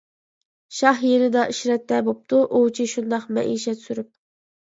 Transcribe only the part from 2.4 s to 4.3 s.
ئوۋچى شۇنداق مەئىشەت سۈرۈپ.